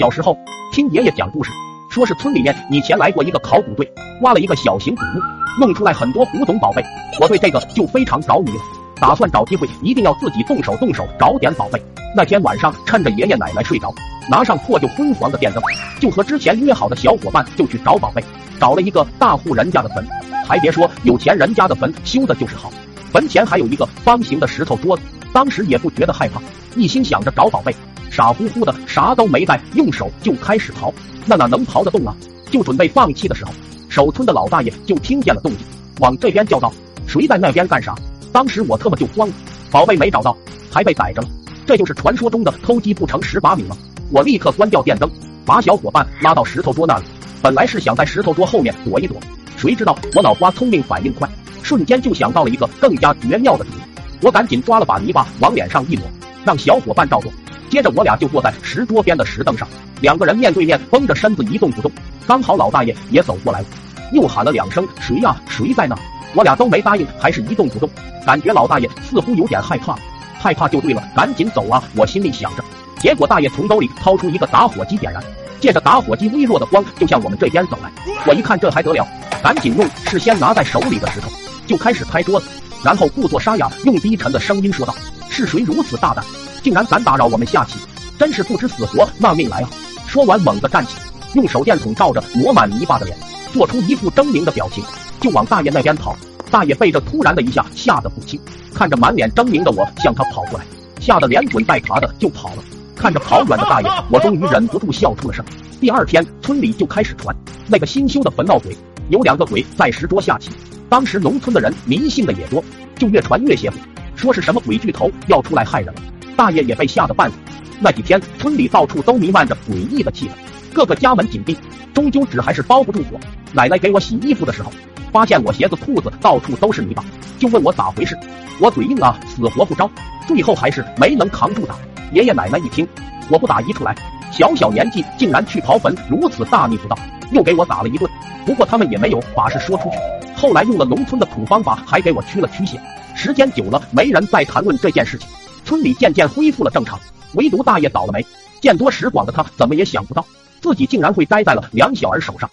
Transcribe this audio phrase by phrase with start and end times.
[0.00, 0.34] 小时候
[0.72, 1.50] 听爷爷讲故事，
[1.90, 3.86] 说是村里面以前来过一个考古队，
[4.22, 5.20] 挖了一个小型古墓，
[5.60, 6.82] 弄出来很多古董宝贝。
[7.20, 8.62] 我对这个就非常着迷了，
[8.98, 11.78] 打算找机会一定要自己动手动手找点宝贝。
[12.16, 13.92] 那天晚上趁着爷爷奶奶睡着，
[14.30, 15.62] 拿上破旧昏黄的电灯，
[16.00, 18.24] 就和之前约好的小伙伴就去找宝贝。
[18.58, 20.02] 找了一个大户人家的坟，
[20.48, 22.72] 还别说，有钱人家的坟修的就是好，
[23.12, 25.02] 坟前还有一个方形的石头桌子。
[25.30, 26.40] 当时也不觉得害怕，
[26.74, 27.72] 一心想着找宝贝，
[28.20, 30.92] 傻乎乎的啥都没带，用手就开始刨。
[31.24, 32.14] 那哪能刨得动啊？
[32.50, 33.52] 就准备放弃的时候，
[33.88, 35.60] 守村的老大爷就听见了动静，
[36.00, 36.70] 往这边叫道
[37.08, 37.94] ：“谁在那边干啥？”
[38.30, 39.34] 当时我特么就慌了，
[39.70, 40.36] 宝贝没找到，
[40.70, 41.28] 还被逮着了。
[41.64, 43.74] 这就是传说中的偷鸡不成蚀把米吗？
[44.10, 45.10] 我立刻关掉电灯，
[45.46, 47.04] 把小伙伴拉到石头桌那里。
[47.40, 49.16] 本来是想在石头桌后面躲一躲，
[49.56, 51.26] 谁知道我脑瓜聪明反应快，
[51.62, 53.80] 瞬间就想到了一个更加绝妙的主意。
[54.20, 56.04] 我赶紧抓了把泥巴往脸上一抹，
[56.44, 57.32] 让小伙伴照做。
[57.70, 59.66] 接着我俩就坐在石桌边的石凳上，
[60.00, 61.90] 两个人面对面绷着身子一动不动。
[62.26, 63.66] 刚好老大爷也走过来了，
[64.12, 65.40] 又喊了两声“谁呀？
[65.48, 65.96] 谁在那？”
[66.34, 67.88] 我俩都没答应，还是一动不动。
[68.26, 69.96] 感觉老大爷似乎有点害怕，
[70.38, 71.82] 害怕就对了，赶紧走啊！
[71.94, 72.64] 我心里想着。
[72.98, 75.22] 结果大爷从兜里掏出一个打火机点燃，
[75.60, 77.90] 借着打火机微弱的光就向我们这边走来。
[78.26, 79.06] 我一看这还得了，
[79.42, 81.28] 赶紧用事先拿在手里的石头
[81.66, 82.46] 就开始拍桌子。
[82.82, 84.94] 然后故作沙哑，用低沉的声音说道
[85.28, 86.24] ：“是谁如此大胆，
[86.62, 87.78] 竟然敢打扰我们下棋？
[88.18, 89.70] 真是不知死活，那命来啊！”
[90.06, 90.96] 说完，猛地站起，
[91.34, 93.16] 用手电筒照着抹满泥巴的脸，
[93.52, 94.84] 做出一副狰狞的表情，
[95.20, 96.16] 就往大爷那边跑。
[96.50, 98.38] 大爷被这突然的一下吓得不轻，
[98.74, 100.64] 看着满脸狰狞的我向他跑过来，
[101.00, 102.64] 吓得连滚带爬的就跑了。
[102.96, 105.44] 看着跑远的大爷， 我终于忍不住笑出了声。
[105.80, 107.34] 第二天，村里就开始传
[107.68, 108.76] 那个新修的坟闹鬼，
[109.08, 110.50] 有两个鬼在石桌下棋。
[110.88, 112.62] 当时农村的人迷信的也多，
[112.98, 113.76] 就越传越邪乎，
[114.16, 116.02] 说是什么鬼巨头要出来害人了。
[116.36, 117.36] 大爷也被吓得半死。
[117.78, 120.32] 那几天村里到处都弥漫着诡异的气氛，
[120.74, 121.56] 各个家门紧闭，
[121.94, 123.18] 终究纸还是包不住火。
[123.52, 124.70] 奶奶给我洗衣服的时候，
[125.10, 127.04] 发现我鞋子裤子到处都是泥巴，
[127.38, 128.16] 就问我咋回事。
[128.60, 129.90] 我嘴硬啊，死活不招，
[130.26, 131.74] 最后还是没能扛住打。
[132.12, 132.86] 爷爷奶奶一听
[133.30, 133.96] 我不打一处来，
[134.30, 136.98] 小小年纪竟然去刨坟，如此大逆不道，
[137.32, 138.10] 又给我打了一顿。
[138.44, 139.96] 不过他们也没有把事说出去。
[140.36, 142.78] 后来用了农村的土方法，还给我驱了驱邪。
[143.14, 145.28] 时间久了，没人再谈论这件事情，
[145.70, 146.98] 村里渐渐恢复了正常。
[147.34, 148.26] 唯独大爷倒了霉，
[148.60, 150.26] 见多识广的他怎么也想不到，
[150.60, 152.50] 自己竟然会栽在了两小儿手上。